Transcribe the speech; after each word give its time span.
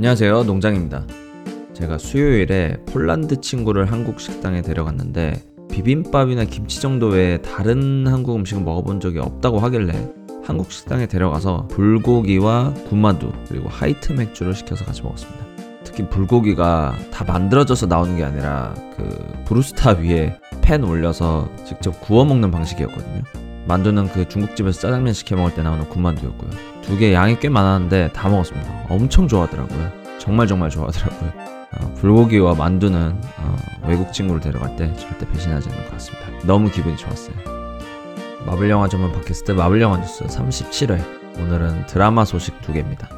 안녕하세요 0.00 0.44
농장입니다 0.44 1.04
제가 1.74 1.98
수요일에 1.98 2.78
폴란드 2.86 3.42
친구를 3.42 3.92
한국 3.92 4.18
식당에 4.18 4.62
데려갔는데 4.62 5.42
비빔밥이나 5.70 6.44
김치 6.44 6.80
정도 6.80 7.08
외에 7.08 7.36
다른 7.42 8.06
한국 8.06 8.34
음식을 8.36 8.62
먹어본 8.62 9.00
적이 9.00 9.18
없다고 9.18 9.58
하길래 9.58 10.10
한국 10.42 10.72
식당에 10.72 11.06
데려가서 11.06 11.68
불고기와 11.68 12.72
군만두 12.88 13.30
그리고 13.46 13.68
하이트 13.68 14.14
맥주를 14.14 14.54
시켜서 14.54 14.86
같이 14.86 15.02
먹었습니다 15.02 15.44
특히 15.84 16.08
불고기가 16.08 16.96
다 17.12 17.24
만들어져서 17.24 17.84
나오는 17.84 18.16
게 18.16 18.24
아니라 18.24 18.72
그 18.96 19.04
브루스타 19.44 19.98
위에 19.98 20.34
팬 20.62 20.82
올려서 20.82 21.50
직접 21.66 22.00
구워 22.00 22.24
먹는 22.24 22.50
방식이었거든요 22.50 23.22
만두는 23.66 24.08
그 24.08 24.28
중국집에서 24.28 24.80
짜장면 24.80 25.12
시켜 25.12 25.36
먹을 25.36 25.54
때 25.54 25.62
나오는 25.62 25.88
군만두였고요. 25.88 26.50
두 26.82 26.98
개 26.98 27.12
양이 27.12 27.38
꽤 27.38 27.48
많았는데 27.48 28.10
다 28.12 28.28
먹었습니다. 28.28 28.86
엄청 28.88 29.28
좋아하더라고요. 29.28 29.99
정말 30.20 30.46
정말 30.46 30.68
좋아하더라고요. 30.70 31.32
어, 31.72 31.94
불고기와 31.94 32.54
만두는 32.54 33.20
어, 33.38 33.56
외국 33.88 34.12
친구를 34.12 34.40
데려갈 34.40 34.76
때 34.76 34.94
절대 34.96 35.26
배신하지 35.30 35.70
않는 35.70 35.84
것 35.84 35.90
같습니다. 35.92 36.46
너무 36.46 36.70
기분이 36.70 36.96
좋았어요. 36.96 37.34
마블 38.46 38.70
영화 38.70 38.86
전문 38.88 39.12
팟캐스트 39.12 39.52
마블 39.52 39.80
영화 39.80 39.98
뉴스 39.98 40.24
37회 40.24 41.38
오늘은 41.38 41.86
드라마 41.86 42.24
소식 42.24 42.60
두 42.60 42.72
개입니다. 42.72 43.08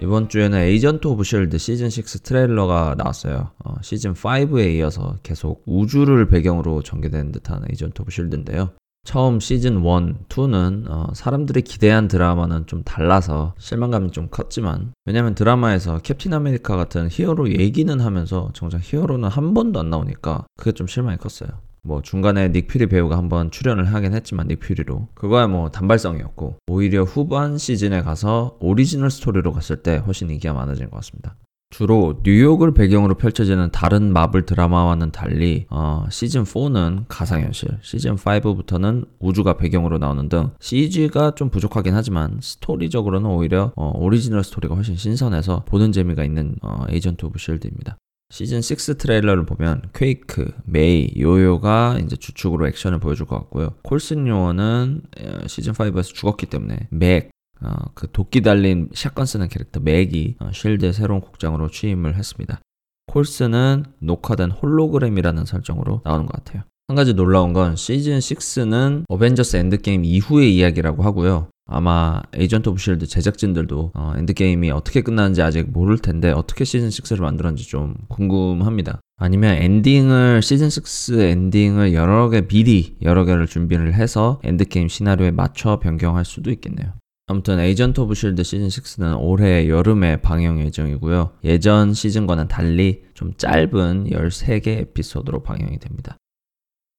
이번 0.00 0.28
주에는 0.28 0.58
에이전트 0.58 1.06
오브 1.08 1.24
쉴드 1.24 1.58
시즌 1.58 1.86
6 1.86 2.22
트레일러가 2.22 2.94
나왔어요. 2.98 3.50
어, 3.64 3.74
시즌 3.82 4.14
5에 4.14 4.74
이어서 4.76 5.16
계속 5.22 5.62
우주를 5.66 6.28
배경으로 6.28 6.82
전개되는 6.82 7.32
듯한 7.32 7.64
에이전트 7.70 8.02
오브 8.02 8.10
쉴드인데요. 8.10 8.70
처음 9.08 9.40
시즌 9.40 9.76
1, 9.76 9.80
2는 10.28 10.84
어, 10.90 11.06
사람들이 11.14 11.62
기대한 11.62 12.08
드라마는 12.08 12.66
좀 12.66 12.82
달라서 12.82 13.54
실망감이 13.56 14.10
좀 14.10 14.28
컸지만 14.28 14.92
왜냐면 15.06 15.34
드라마에서 15.34 16.00
캡틴 16.00 16.34
아메리카 16.34 16.76
같은 16.76 17.08
히어로 17.10 17.52
얘기는 17.52 17.98
하면서 17.98 18.50
정작 18.52 18.82
히어로는 18.82 19.30
한 19.30 19.54
번도 19.54 19.80
안 19.80 19.88
나오니까 19.88 20.44
그게 20.58 20.72
좀 20.72 20.86
실망이 20.86 21.16
컸어요. 21.16 21.48
뭐 21.80 22.02
중간에 22.02 22.50
닉퓨리 22.50 22.88
배우가 22.88 23.16
한번 23.16 23.50
출연을 23.50 23.86
하긴 23.86 24.12
했지만 24.12 24.48
닉퓨리로 24.48 25.08
그거야 25.14 25.46
뭐 25.46 25.70
단발성이었고 25.70 26.58
오히려 26.66 27.04
후반 27.04 27.56
시즌에 27.56 28.02
가서 28.02 28.58
오리지널 28.60 29.10
스토리로 29.10 29.54
갔을 29.54 29.82
때 29.82 29.96
훨씬 29.96 30.28
인기가 30.28 30.52
많아진 30.52 30.90
것 30.90 30.96
같습니다. 30.96 31.34
주로 31.70 32.20
뉴욕을 32.24 32.72
배경으로 32.72 33.14
펼쳐지는 33.14 33.70
다른 33.70 34.12
마블 34.12 34.46
드라마와는 34.46 35.12
달리 35.12 35.66
어, 35.68 36.06
시즌 36.10 36.44
4는 36.44 37.04
가상현실, 37.08 37.78
시즌 37.82 38.16
5부터는 38.16 39.06
우주가 39.18 39.56
배경으로 39.56 39.98
나오는 39.98 40.28
등 40.28 40.50
CG가 40.60 41.34
좀 41.34 41.50
부족하긴 41.50 41.94
하지만 41.94 42.38
스토리적으로는 42.40 43.28
오히려 43.30 43.72
어, 43.76 43.92
오리지널 43.94 44.44
스토리가 44.44 44.74
훨씬 44.74 44.96
신선해서 44.96 45.64
보는 45.66 45.92
재미가 45.92 46.24
있는 46.24 46.56
어, 46.62 46.84
에이전트 46.88 47.26
오브 47.26 47.38
실드입니다. 47.38 47.98
시즌 48.30 48.58
6 48.58 48.98
트레일러를 48.98 49.46
보면 49.46 49.82
퀘이크, 49.94 50.50
메이, 50.64 51.12
요요가 51.18 51.98
이제 52.02 52.16
주축으로 52.16 52.66
액션을 52.68 52.98
보여줄 52.98 53.26
것 53.26 53.36
같고요. 53.36 53.74
콜슨 53.82 54.26
요원은 54.26 55.02
어, 55.20 55.46
시즌 55.46 55.74
5에서 55.74 56.14
죽었기 56.14 56.46
때문에 56.46 56.88
맥, 56.90 57.30
어, 57.62 57.72
그 57.94 58.10
도끼 58.10 58.40
달린 58.40 58.88
shotgun 58.92 59.26
쓰는 59.26 59.48
캐릭터 59.48 59.80
맥이 59.80 60.36
어, 60.40 60.50
쉴드의 60.52 60.92
새로운 60.92 61.20
국장으로 61.20 61.68
취임을 61.70 62.16
했습니다. 62.16 62.60
콜슨은 63.06 63.84
녹화된 64.00 64.50
홀로그램이라는 64.50 65.44
설정으로 65.44 66.02
나오는 66.04 66.26
것 66.26 66.32
같아요. 66.44 66.62
한 66.88 66.96
가지 66.96 67.14
놀라운 67.14 67.52
건 67.52 67.76
시즌 67.76 68.18
6는 68.18 69.04
어벤져스 69.08 69.56
엔드게임 69.58 70.04
이후의 70.04 70.54
이야기라고 70.56 71.02
하고요. 71.02 71.48
아마 71.70 72.22
에이전트 72.34 72.70
오브 72.70 72.78
쉴드 72.78 73.06
제작진들도 73.06 73.92
어, 73.94 74.14
엔드게임이 74.16 74.70
어떻게 74.70 75.02
끝나는지 75.02 75.42
아직 75.42 75.70
모를 75.70 75.98
텐데 75.98 76.30
어떻게 76.30 76.64
시즌 76.64 76.88
6를 76.88 77.20
만들었는지 77.20 77.68
좀 77.68 77.94
궁금합니다. 78.08 79.00
아니면 79.18 79.56
엔딩을 79.56 80.40
시즌 80.40 80.68
6 80.68 81.20
엔딩을 81.20 81.92
여러 81.92 82.30
개 82.30 82.46
미리 82.46 82.96
여러 83.02 83.26
개를 83.26 83.46
준비를 83.46 83.92
해서 83.92 84.40
엔드게임 84.44 84.88
시나리오에 84.88 85.32
맞춰 85.32 85.78
변경할 85.78 86.24
수도 86.24 86.50
있겠네요. 86.50 86.94
아무튼 87.30 87.60
에이전트 87.60 88.00
오브 88.00 88.14
쉴드 88.14 88.42
시즌 88.42 88.68
6는 88.68 89.18
올해 89.20 89.68
여름에 89.68 90.22
방영 90.22 90.60
예정이고요. 90.60 91.34
예전 91.44 91.92
시즌과는 91.92 92.48
달리 92.48 93.04
좀 93.12 93.34
짧은 93.36 94.08
13개 94.10 94.68
에피소드로 94.68 95.42
방영이 95.42 95.78
됩니다. 95.78 96.16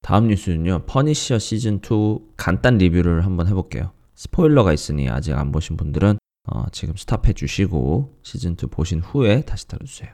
다음 0.04 0.28
뉴스는요. 0.28 0.86
퍼니셔 0.86 1.40
시즌 1.40 1.82
2 1.84 2.36
간단 2.38 2.78
리뷰를 2.78 3.26
한번 3.26 3.48
해볼게요. 3.48 3.92
스포일러가 4.14 4.72
있으니 4.72 5.10
아직 5.10 5.34
안 5.34 5.52
보신 5.52 5.78
분들은 5.78 6.20
어, 6.48 6.66
지금 6.72 6.96
stop해 6.96 7.34
주시고 7.34 8.20
시즌 8.22 8.52
2 8.52 8.68
보신 8.68 9.00
후에 9.00 9.42
다시 9.42 9.68
들어주세요. 9.68 10.12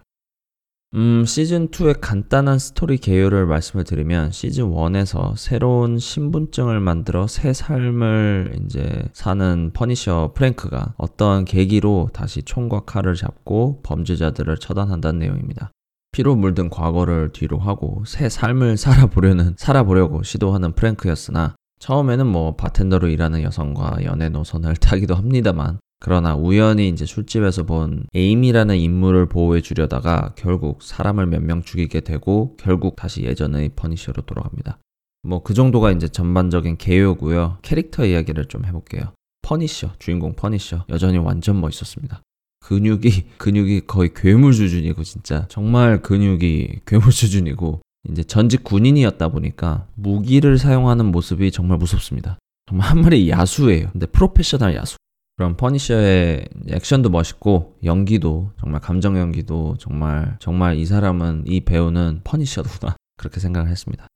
음, 0.96 1.24
시즌2의 1.24 2.00
간단한 2.00 2.58
스토리 2.58 2.98
개요를 2.98 3.46
말씀을 3.48 3.84
드리면 3.84 4.30
시즌1에서 4.30 5.36
새로운 5.36 6.00
신분증을 6.00 6.80
만들어 6.80 7.28
새 7.28 7.52
삶을 7.52 8.62
이제 8.64 9.04
사는 9.12 9.72
퍼니셔 9.74 10.32
프랭크가 10.36 10.94
어떤 10.96 11.44
계기로 11.44 12.12
다시 12.14 12.44
총과 12.44 12.86
칼을 12.86 13.16
잡고 13.16 13.82
범죄자들을 13.84 14.58
처단한다는 14.58 15.20
내용입니다. 15.20 15.70
피로 16.14 16.38
물든 16.38 16.70
과거를 16.70 17.34
뒤로 17.34 17.58
하고 17.60 18.04
새 18.06 18.30
삶을 18.30 18.78
살아보려는, 18.80 19.56
살아보려고 19.58 20.24
시도하는 20.24 20.76
프랭크였으나 20.76 21.56
처음에는 21.80 22.26
뭐 22.26 22.56
바텐더로 22.56 23.10
일하는 23.10 23.44
여성과 23.44 24.06
연애 24.06 24.30
노선을 24.30 24.78
타기도 24.80 25.16
합니다만 25.16 25.78
그러나 26.06 26.36
우연히 26.36 26.88
이제 26.90 27.04
술집에서 27.04 27.64
본 27.64 28.06
에이미라는 28.14 28.78
인물을 28.78 29.26
보호해 29.26 29.62
주려다가 29.62 30.34
결국 30.38 30.84
사람을 30.84 31.26
몇 31.26 31.42
명 31.42 31.64
죽이게 31.64 32.02
되고 32.02 32.56
결국 32.60 32.96
다시 32.96 33.24
예전의 33.24 33.72
퍼니셔로 33.76 34.22
돌아갑니다. 34.22 34.78
뭐 35.24 35.40
그 35.40 35.56
정도가 35.56 35.92
이제 35.92 36.08
전반적인 36.08 36.78
개요고요. 36.78 37.58
캐릭터 37.64 38.06
이야기를 38.06 38.46
좀 38.46 38.66
해볼게요. 38.66 39.14
퍼니셔, 39.42 39.94
주인공 39.98 40.36
퍼니셔. 40.36 40.86
여전히 40.90 41.18
완전 41.18 41.60
멋있었습니다. 41.60 42.22
근육이, 42.60 43.10
근육이 43.40 43.82
거의 43.88 44.12
괴물 44.14 44.54
수준이고 44.54 45.04
진짜 45.04 45.48
정말 45.50 46.04
근육이 46.04 46.82
괴물 46.86 47.12
수준이고 47.12 47.82
이제 48.12 48.24
전직 48.24 48.64
군인이었다 48.64 49.30
보니까 49.30 49.88
무기를 49.96 50.60
사용하는 50.60 51.08
모습이 51.08 51.50
정말 51.50 51.80
무섭습니다. 51.80 52.38
정말 52.70 52.92
한 52.92 53.02
마리 53.02 53.28
야수예요. 53.28 53.90
근데 53.92 54.06
프로페셔널 54.06 54.76
야수. 54.76 54.98
그럼 55.38 55.58
퍼니셔의 55.58 56.48
액션도 56.70 57.10
멋있고 57.10 57.78
연기도 57.84 58.52
정말 58.60 58.80
감정 58.80 59.18
연기도 59.18 59.76
정말 59.80 60.38
정말 60.40 60.78
이 60.78 60.86
사람은 60.86 61.44
이 61.46 61.60
배우는 61.62 62.22
퍼니셔구나 62.24 62.96
그렇게 63.18 63.40
생각을 63.40 63.70
했습니다. 63.70 64.08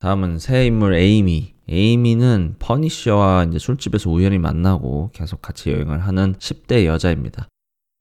다음은 0.00 0.38
새 0.38 0.66
인물 0.66 0.94
에이미. 0.94 1.54
에이미는 1.66 2.56
퍼니셔와 2.58 3.44
이제 3.44 3.58
술집에서 3.58 4.10
우연히 4.10 4.38
만나고 4.38 5.10
계속 5.14 5.40
같이 5.40 5.70
여행을 5.70 6.00
하는 6.00 6.34
10대 6.34 6.84
여자입니다. 6.84 7.48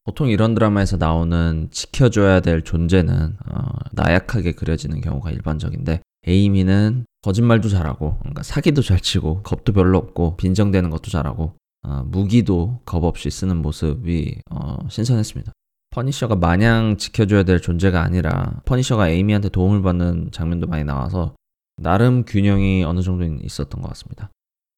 보통 0.03 0.27
이런 0.27 0.53
드라마에서 0.53 0.97
나오는 0.97 1.69
지켜줘야 1.71 2.41
될 2.41 2.61
존재는 2.61 3.37
어, 3.45 3.61
나약하게 3.93 4.51
그려지는 4.51 4.99
경우가 4.99 5.31
일반적인데 5.31 6.01
에이미는 6.27 7.05
거짓말도 7.21 7.69
잘하고 7.69 8.17
그러니까 8.19 8.43
사기도 8.43 8.81
잘 8.81 8.99
치고 8.99 9.43
겁도 9.43 9.71
별로 9.71 9.97
없고 9.97 10.35
빈정대는 10.35 10.89
것도 10.89 11.09
잘하고 11.09 11.53
어, 11.83 12.03
무기도 12.05 12.79
겁 12.85 13.03
없이 13.03 13.29
쓰는 13.29 13.61
모습이 13.61 14.39
어, 14.49 14.77
신선했습니다. 14.89 15.51
퍼니셔가 15.91 16.35
마냥 16.35 16.97
지켜줘야 16.97 17.43
될 17.43 17.61
존재가 17.61 18.01
아니라 18.01 18.61
퍼니셔가 18.65 19.09
에이미한테 19.09 19.49
도움을 19.49 19.83
받는 19.83 20.31
장면도 20.31 20.67
많이 20.67 20.83
나와서 20.83 21.35
나름 21.77 22.23
균형이 22.25 22.83
어느 22.83 23.01
정도 23.01 23.23
있었던 23.25 23.81
것 23.81 23.89
같습니다. 23.89 24.29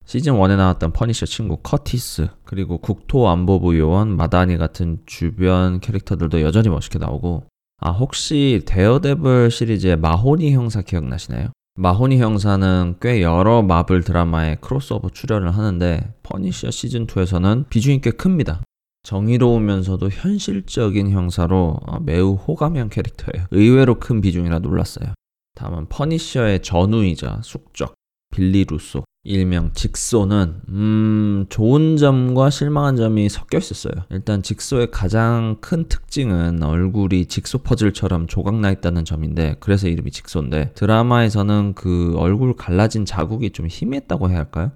시즌 0.06 0.34
1에 0.34 0.56
나왔던 0.56 0.94
퍼니셔 0.94 1.25
친구 1.25 1.57
커티스 1.57 2.28
그리고 2.44 2.78
국토안보부 2.78 3.78
요원 3.80 4.16
마다니 4.16 4.57
같은 4.57 5.00
주변 5.06 5.80
캐릭터들도 5.80 6.42
여전히 6.42 6.69
멋있게 6.69 7.00
나오고 7.00 7.44
아 7.80 7.92
혹시 7.92 8.62
데어데블 8.66 9.52
시리즈의 9.52 9.98
마호니 9.98 10.54
형사 10.54 10.81
기억나시나요? 10.81 11.50
마호니 11.77 12.19
형사는 12.19 12.95
꽤 13.01 13.22
여러 13.22 13.62
마블 13.62 14.01
드라마에 14.01 14.56
크로스오버 14.62 15.10
출연을 15.10 15.57
하는데 15.57 16.13
퍼니셔 16.24 16.69
시즌2에서는 16.69 17.68
비중이 17.68 18.00
꽤 18.00 18.12
큽니다. 18.12 18.63
정의로우면서도 19.04 20.10
현실적인 20.10 21.10
형사로 21.10 21.77
어, 21.86 22.00
매우 22.00 22.36
호감형 22.36 22.88
캐릭터예요. 22.88 23.48
의외로 23.51 24.00
큰 24.00 24.22
비중이라 24.22 24.60
놀랐어요. 24.60 25.13
다음은 25.56 25.89
퍼니셔의 25.89 26.62
전우이자 26.62 27.42
숙적 27.44 27.94
빌리 28.33 28.63
루소 28.63 29.04
일명 29.25 29.72
직소는 29.74 30.62
음 30.69 31.45
좋은 31.50 31.98
점과 31.98 32.50
실망한 32.50 32.95
점이 32.95 33.27
섞여 33.27 33.57
있었어요. 33.57 33.94
일단 34.12 34.42
직소의 34.44 34.92
가장 34.92 35.57
큰 35.60 35.88
특징은 35.89 36.63
얼굴이 36.63 37.25
직소 37.25 37.57
퍼즐처럼 37.60 38.27
조각나 38.27 38.72
있다는 38.72 39.04
점인데 39.04 39.56
그래서 39.60 39.88
이름이 39.88 40.12
직소인데 40.12 40.74
드라마에서는 40.75 41.74
그 41.74 42.13
얼굴 42.18 42.56
갈라진 42.56 43.04
자국이 43.06 43.50
좀 43.50 43.68
희미했다고 43.69 44.30
해야 44.30 44.38
할까요? 44.38 44.72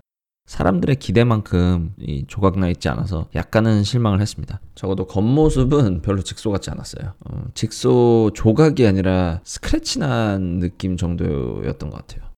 사람들의 0.47 0.95
기대만큼 0.95 1.93
이 1.99 2.25
조각나 2.27 2.69
있지 2.69 2.89
않아서 2.89 3.27
약간은 3.35 3.83
실망을 3.83 4.19
했습니다. 4.19 4.59
적어도 4.73 5.05
겉모습은 5.05 6.01
별로 6.01 6.23
직소 6.23 6.49
같지 6.49 6.71
않았어요. 6.71 7.13
어, 7.29 7.43
직소 7.53 8.31
조각이 8.33 8.87
아니라 8.87 9.41
스크래치 9.43 9.99
난 9.99 10.57
느낌 10.57 10.97
정도였던 10.97 11.91
것 11.91 11.97
같아요. 11.97 12.28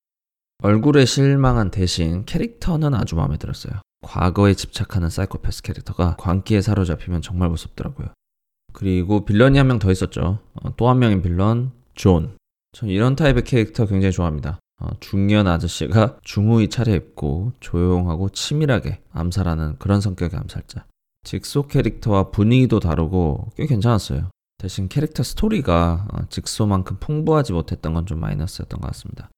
얼굴에 0.61 1.05
실망한 1.05 1.71
대신 1.71 2.23
캐릭터는 2.25 2.93
아주 2.93 3.15
마음에 3.15 3.37
들었어요. 3.37 3.73
과거에 4.03 4.53
집착하는 4.53 5.09
사이코패스 5.09 5.63
캐릭터가 5.63 6.15
광기에 6.17 6.61
사로잡히면 6.61 7.21
정말 7.21 7.49
무섭더라고요. 7.49 8.07
그리고 8.73 9.25
villain이 9.25 9.57
한 9.57 9.67
명 9.67 9.79
더 9.79 9.91
있었죠. 9.91 10.39
어, 10.53 10.75
또 10.77 10.88
한 10.88 10.99
명의 10.99 11.21
빌런, 11.21 11.71
존. 11.95 12.37
전 12.73 12.89
이런 12.89 13.15
타입의 13.15 13.43
캐릭터 13.43 13.85
굉장히 13.85 14.11
좋아합니다. 14.11 14.59
어, 14.81 14.89
중년 14.99 15.47
아저씨가 15.47 16.19
중후히 16.23 16.69
차려입고 16.69 17.53
조용하고 17.59 18.29
치밀하게 18.29 19.01
암살하는 19.11 19.77
그런 19.77 19.99
성격의 19.99 20.39
암살자. 20.39 20.85
직소 21.23 21.67
캐릭터와 21.67 22.31
분위기도 22.31 22.79
다르고 22.79 23.51
꽤 23.57 23.65
괜찮았어요. 23.67 24.29
대신 24.57 24.87
캐릭터 24.89 25.21
스토리가 25.23 26.07
어, 26.13 26.25
직소만큼 26.29 26.97
풍부하지 26.99 27.53
못했던 27.53 27.93
건 27.93 28.05
좀 28.05 28.19
마이너스였던 28.19 28.79
것 28.79 28.87
같습니다. 28.87 29.29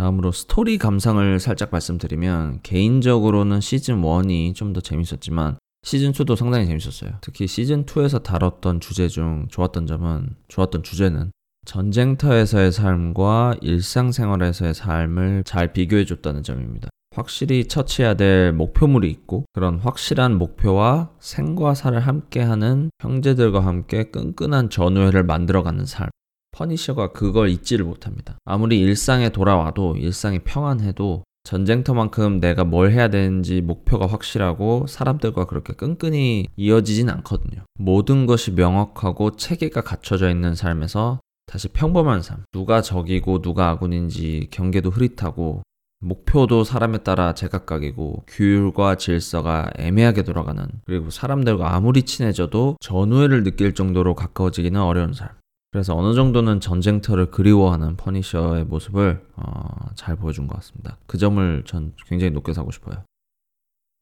다음으로 0.00 0.32
스토리 0.32 0.78
감상을 0.78 1.38
살짝 1.40 1.68
말씀드리면 1.72 2.60
개인적으로는 2.62 3.60
시즌 3.60 4.00
1이 4.00 4.54
좀 4.54 4.72
더 4.72 4.80
재밌었지만 4.80 5.58
시즌 5.82 6.12
2도 6.12 6.36
상당히 6.36 6.66
재밌었어요. 6.66 7.10
특히 7.20 7.46
시즌 7.46 7.84
2에서 7.84 8.22
다뤘던 8.22 8.80
주제 8.80 9.08
중 9.08 9.46
좋았던 9.50 9.86
점은 9.86 10.36
좋았던 10.48 10.84
주제는 10.84 11.32
전쟁터에서의 11.66 12.72
삶과 12.72 13.56
일상생활에서의 13.60 14.72
삶을 14.72 15.44
잘 15.44 15.72
비교해 15.74 16.06
줬다는 16.06 16.42
점입니다. 16.42 16.88
확실히 17.14 17.66
처치해야 17.66 18.14
될 18.14 18.52
목표물이 18.52 19.10
있고 19.10 19.44
그런 19.52 19.78
확실한 19.78 20.38
목표와 20.38 21.10
생과 21.18 21.74
사를 21.74 22.00
함께하는 22.00 22.90
형제들과 23.02 23.60
함께 23.66 24.04
끈끈한 24.04 24.70
전우회를 24.70 25.24
만들어가는 25.24 25.84
삶. 25.84 26.08
퍼니셔가 26.52 27.12
그걸 27.12 27.48
잊지를 27.48 27.84
못합니다. 27.84 28.36
아무리 28.44 28.80
일상에 28.80 29.30
돌아와도 29.30 29.96
일상이 29.96 30.40
평안해도 30.40 31.24
전쟁터만큼 31.44 32.40
내가 32.40 32.64
뭘 32.64 32.92
해야 32.92 33.08
되는지 33.08 33.60
목표가 33.62 34.06
확실하고 34.06 34.86
사람들과 34.86 35.46
그렇게 35.46 35.72
끈끈이 35.72 36.48
이어지진 36.56 37.08
않거든요. 37.10 37.62
모든 37.78 38.26
것이 38.26 38.52
명확하고 38.52 39.36
체계가 39.36 39.80
갖춰져 39.80 40.30
있는 40.30 40.54
삶에서 40.54 41.20
다시 41.46 41.68
평범한 41.68 42.22
삶. 42.22 42.44
누가 42.52 42.82
적이고 42.82 43.42
누가 43.42 43.70
아군인지 43.70 44.48
경계도 44.50 44.90
흐릿하고 44.90 45.62
목표도 46.02 46.64
사람에 46.64 46.98
따라 46.98 47.34
제각각이고 47.34 48.24
규율과 48.26 48.94
질서가 48.96 49.70
애매하게 49.76 50.22
돌아가는 50.22 50.66
그리고 50.86 51.10
사람들과 51.10 51.74
아무리 51.74 52.04
친해져도 52.04 52.76
전우애를 52.80 53.42
느낄 53.44 53.74
정도로 53.74 54.14
가까워지기는 54.14 54.80
어려운 54.80 55.12
삶. 55.12 55.28
그래서 55.72 55.96
어느 55.96 56.14
정도는 56.14 56.60
전쟁터를 56.60 57.30
그리워하는 57.30 57.96
퍼니셔의 57.96 58.64
모습을 58.64 59.24
어, 59.36 59.90
잘 59.94 60.16
보여준 60.16 60.48
것 60.48 60.56
같습니다. 60.56 60.96
그 61.06 61.16
점을 61.16 61.62
전 61.64 61.92
굉장히 62.06 62.32
높게 62.32 62.52
사고 62.52 62.70
싶어요. 62.72 63.04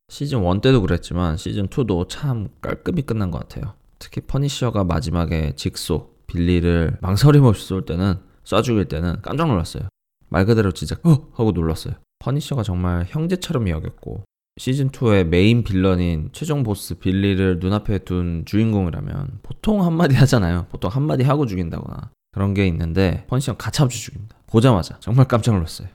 시즌 0.09 0.43
1 0.43 0.61
때도 0.63 0.81
그랬지만 0.81 1.37
시즌 1.37 1.67
2도 1.69 2.09
참 2.09 2.49
깔끔히 2.63 3.03
끝난 3.03 3.31
것 3.31 3.39
같아요. 3.41 3.75
특히 3.99 4.23
퍼니셔가 4.23 4.85
마지막에 4.85 5.53
직소, 5.57 6.15
빌리를 6.27 6.97
망설임 7.03 7.45
없이 7.45 7.67
쏠 7.67 7.85
때는 7.85 8.15
쏴 8.45 8.63
죽일 8.63 8.87
때는 8.87 9.21
깜짝 9.21 9.49
놀랐어요. 9.49 9.89
말 10.31 10.47
그대로 10.47 10.73
진짜 10.73 10.97
어 11.05 11.29
하고 11.35 11.53
놀랐어요. 11.53 11.95
퍼니셔가 12.21 12.63
정말 12.63 13.05
형제처럼 13.09 13.69
여겼고 13.69 14.25
시즌2의 14.59 15.25
main 15.25 15.63
villain인 15.63 16.31
최종 16.33 16.63
보스 16.63 16.95
빌리를 16.97 17.59
눈앞에 17.61 17.99
둔 17.99 18.43
주인공이라면 18.45 19.41
보통 19.43 19.85
한마디 19.85 20.15
하잖아요. 20.17 20.67
보통 20.71 20.91
한마디 20.91 21.25
하고 21.25 21.47
죽인다거나 21.47 22.11
그런 22.33 22.55
게 22.55 22.67
있는데 22.67 23.25
퍼니셔 23.29 23.57
가차없이 23.57 24.03
죽입니다. 24.03 24.37
보자마자 24.47 24.99
정말 25.01 25.27
깜짝 25.27 25.55
놀랐어요. 25.55 25.89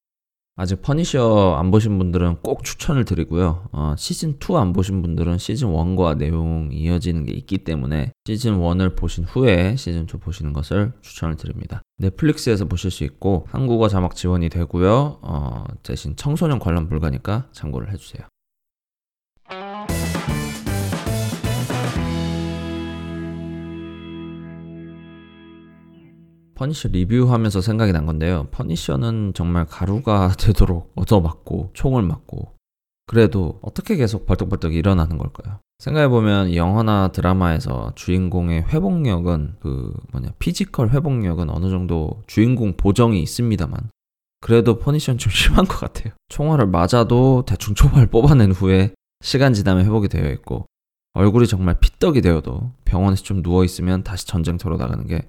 아직 0.56 0.83
퍼니셔 0.83 1.56
안 1.57 1.71
보신 1.71 1.98
분들은 1.98 2.38
꼭 2.44 2.63
추천을 2.63 3.06
드리고요. 3.06 3.69
어, 3.71 3.95
시즌 3.98 4.38
2 4.39 4.56
안 4.56 4.71
보신 4.71 5.01
분들은 5.01 5.39
시즌 5.39 5.69
1과 5.69 6.15
내용 6.15 6.69
이어지는 6.71 7.25
게 7.25 7.33
있기 7.33 7.60
때문에 7.60 8.12
시즌 8.27 8.60
1을 8.60 8.95
보신 8.95 9.24
후에 9.24 9.75
시즌 9.75 10.04
2 10.04 10.19
보시는 10.19 10.54
것을 10.54 10.94
추천을 11.01 11.38
드립니다. 11.38 11.81
넷플릭스에서 11.98 12.65
보실 12.65 12.92
수 12.92 13.04
있고 13.04 13.48
한국어 13.50 13.88
자막 13.88 14.15
지원이 14.15 14.50
되고요. 14.50 15.19
어, 15.24 15.63
대신 15.81 16.15
청소년 16.15 16.60
관람 16.60 16.88
불가니까 16.88 17.48
참고를 17.51 17.92
해주세요. 17.92 18.27
퍼니셔 26.55 26.89
리뷰하면서 26.89 27.61
생각이 27.61 27.91
난 27.91 28.05
건데요. 28.05 28.47
퍼니셔는 28.51 29.33
정말 29.33 29.65
가루가 29.65 30.31
되도록 30.39 30.91
얻어맞고 30.95 31.71
총을 31.73 32.03
맞고 32.03 32.53
그래도 33.05 33.59
어떻게 33.61 33.95
계속 33.95 34.25
벌떡벌떡 34.25 34.73
일어나는 34.73 35.17
걸까요? 35.17 35.59
생각해보면 35.79 36.55
영화나 36.55 37.09
드라마에서 37.09 37.91
주인공의 37.95 38.63
회복력은 38.69 39.55
그 39.59 39.94
뭐냐 40.11 40.29
physical 40.39 40.92
회복력은 40.91 41.50
어느 41.50 41.69
정도 41.69 42.23
주인공 42.27 42.77
보정이 42.77 43.21
있습니다만 43.21 43.89
그래도 44.39 44.79
퍼니셔는 44.79 45.17
좀 45.17 45.31
심한 45.33 45.65
것 45.65 45.79
같아요. 45.79 46.13
총알을 46.29 46.67
맞아도 46.67 47.44
대충 47.45 47.75
총알 47.75 48.07
뽑아낸 48.07 48.51
후에 48.51 48.94
시간 49.21 49.53
지나면 49.53 49.85
회복이 49.85 50.07
되어 50.07 50.29
있고 50.31 50.65
얼굴이 51.13 51.47
정말 51.47 51.79
피떡이 51.79 52.21
되어도 52.21 52.71
병원에서 52.85 53.23
좀 53.23 53.44
누워 53.44 53.63
있으면 53.63 54.03
다시 54.03 54.25
전쟁터로 54.25 54.77
나가는 54.77 55.05
게 55.05 55.21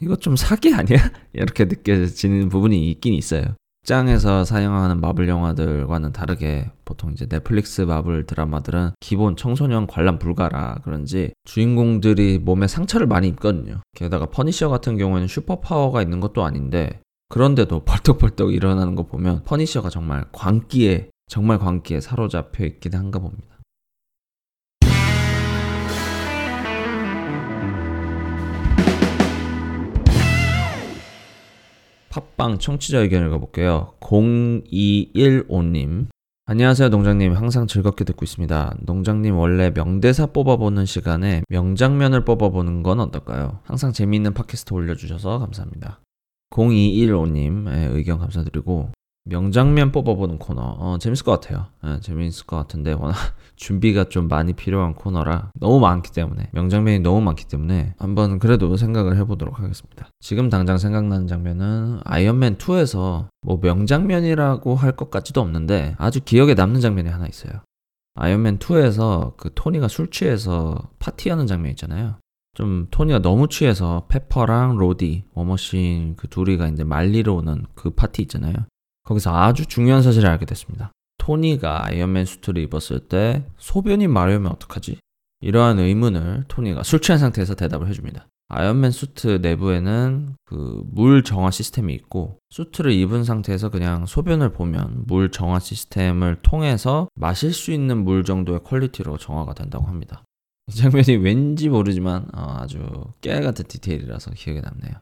이거 0.00 0.16
좀 0.16 0.36
사기 0.36 0.74
아니야? 0.74 0.98
이렇게 1.32 1.64
느껴지는 1.64 2.48
부분이 2.48 2.90
있긴 2.90 3.14
있어요. 3.14 3.44
극장에서 3.84 4.44
상영하는 4.44 5.00
마블 5.00 5.28
영화들과는 5.28 6.12
다르게 6.12 6.70
보통 6.84 7.12
이제 7.12 7.26
넷플릭스 7.26 7.82
마블 7.82 8.26
드라마들은 8.26 8.90
기본 9.00 9.34
청소년 9.34 9.86
관람 9.86 10.18
불가라 10.18 10.80
그런지 10.84 11.32
주인공들이 11.44 12.38
몸에 12.38 12.66
상처를 12.66 13.06
많이 13.06 13.28
입거든요. 13.28 13.80
게다가 13.96 14.26
퍼니셔 14.26 14.68
같은 14.68 14.98
경우에는 14.98 15.26
슈퍼 15.26 15.60
파워가 15.60 16.02
있는 16.02 16.20
것도 16.20 16.44
아닌데 16.44 17.00
그런데도 17.30 17.84
벌떡벌떡 17.84 18.52
일어나는 18.52 18.94
거 18.94 19.04
보면 19.04 19.42
퍼니셔가 19.44 19.88
정말 19.88 20.24
광기에 20.32 21.08
정말 21.26 21.58
광기에 21.58 22.00
사로잡혀 22.00 22.64
있긴 22.64 22.94
한가 22.94 23.18
봅니다. 23.18 23.57
팟빵 32.10 32.58
청취자 32.58 33.00
의견 33.00 33.26
읽어볼게요. 33.26 33.92
0215님. 34.00 36.06
안녕하세요, 36.46 36.88
농장님. 36.88 37.34
항상 37.34 37.66
즐겁게 37.66 38.04
듣고 38.04 38.24
있습니다. 38.24 38.76
농장님 38.80 39.36
원래 39.36 39.70
명대사 39.70 40.26
뽑아보는 40.26 40.86
시간에 40.86 41.42
명장면을 41.48 42.24
뽑아보는 42.24 42.82
건 42.82 43.00
어떨까요? 43.00 43.60
항상 43.64 43.92
재미있는 43.92 44.32
팟캐스트 44.32 44.72
올려주셔서 44.72 45.38
감사합니다. 45.40 46.00
0215님의 46.50 47.94
의견 47.94 48.18
감사드리고, 48.18 48.92
명장면 49.28 49.92
뽑아보는 49.92 50.38
코너 50.38 50.62
어, 50.62 50.98
재밌을 50.98 51.24
것 51.24 51.40
같아요. 51.40 51.66
네, 51.84 52.00
재밌을 52.00 52.46
것 52.46 52.56
같은데 52.56 52.92
워낙 52.92 53.14
준비가 53.56 54.04
좀 54.04 54.28
많이 54.28 54.54
필요한 54.54 54.94
코너라 54.94 55.50
너무 55.54 55.80
많기 55.80 56.12
때문에 56.12 56.48
명장면이 56.52 57.00
너무 57.00 57.20
많기 57.20 57.46
때문에 57.46 57.94
한번 57.98 58.38
그래도 58.38 58.76
생각을 58.76 59.16
해보도록 59.18 59.60
하겠습니다. 59.60 60.08
지금 60.20 60.48
당장 60.48 60.78
생각나는 60.78 61.26
장면은 61.26 62.00
아이언맨 62.04 62.56
2에서 62.56 63.26
뭐 63.42 63.58
명장면이라고 63.60 64.74
할것 64.74 65.10
같지도 65.10 65.40
없는데 65.40 65.94
아주 65.98 66.20
기억에 66.24 66.54
남는 66.54 66.80
장면이 66.80 67.08
하나 67.08 67.26
있어요. 67.26 67.52
아이언맨 68.14 68.58
2에서 68.58 69.36
그 69.36 69.50
토니가 69.54 69.88
술 69.88 70.10
취해서 70.10 70.90
파티하는 70.98 71.46
장면 71.46 71.70
있잖아요. 71.72 72.16
좀 72.54 72.88
토니가 72.90 73.20
너무 73.20 73.46
취해서 73.46 74.06
페퍼랑 74.08 74.78
로디, 74.78 75.24
워머신 75.34 76.16
그 76.16 76.26
둘이가 76.28 76.66
이제 76.68 76.82
말리러 76.82 77.34
오는 77.34 77.64
그 77.74 77.90
파티 77.90 78.22
있잖아요. 78.22 78.54
거기서 79.08 79.34
아주 79.34 79.64
중요한 79.64 80.02
사실을 80.02 80.28
알게 80.28 80.44
됐습니다. 80.44 80.92
토니가 81.16 81.86
아이언맨 81.86 82.26
수트를 82.26 82.62
입었을 82.62 83.00
때 83.08 83.44
소변이 83.56 84.06
마려우면 84.06 84.52
어떡하지? 84.52 84.98
이러한 85.40 85.78
의문을 85.78 86.44
토니가 86.48 86.82
술 86.82 87.00
취한 87.00 87.18
상태에서 87.18 87.54
대답을 87.54 87.88
해줍니다. 87.88 88.28
아이언맨 88.48 88.90
수트 88.90 89.38
내부에는 89.42 90.34
그 90.44 90.82
물 90.92 91.22
정화 91.22 91.50
시스템이 91.50 91.94
있고 91.94 92.38
수트를 92.50 92.92
입은 92.92 93.24
상태에서 93.24 93.70
그냥 93.70 94.04
소변을 94.04 94.52
보면 94.52 95.04
물 95.06 95.30
정화 95.30 95.58
시스템을 95.58 96.40
통해서 96.42 97.08
마실 97.14 97.52
수 97.52 97.72
있는 97.72 98.04
물 98.04 98.24
정도의 98.24 98.60
quality로 98.64 99.16
정화가 99.16 99.54
된다고 99.54 99.86
합니다. 99.86 100.24
이 100.68 100.72
장면이 100.72 101.16
왠지 101.16 101.68
모르지만 101.70 102.28
어, 102.34 102.56
아주 102.58 102.78
깨알 103.22 103.42
같은 103.42 103.64
디테일이라서 103.68 104.32
기억에 104.32 104.60
남네요. 104.60 104.94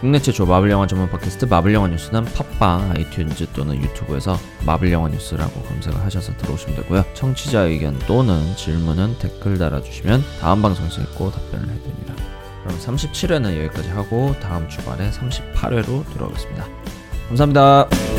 국내 0.00 0.18
최초 0.18 0.46
마블 0.46 0.70
영화 0.70 0.86
전문 0.86 1.10
팟캐스트 1.10 1.44
마블 1.44 1.74
영화 1.74 1.86
뉴스는 1.86 2.24
팟빵, 2.24 2.94
아이튠즈 2.94 3.52
또는 3.52 3.76
유튜브에서 3.82 4.38
마블 4.64 4.90
영화 4.92 5.10
뉴스라고 5.10 5.60
검색을 5.60 6.00
하셔서 6.00 6.34
들어오시면 6.38 6.76
되고요. 6.76 7.04
청취자 7.12 7.60
의견 7.64 7.98
또는 8.06 8.56
질문은 8.56 9.18
댓글 9.18 9.58
달아주시면 9.58 10.24
다음 10.40 10.62
방송에서 10.62 11.02
읽고 11.02 11.30
답변을 11.30 11.68
해드립니다. 11.68 12.14
그럼 12.64 12.78
37회는 12.78 13.58
여기까지 13.58 13.90
하고 13.90 14.34
다음 14.40 14.66
주말에 14.70 15.10
38회로 15.10 16.10
돌아오겠습니다. 16.14 16.66
감사합니다. 17.28 18.09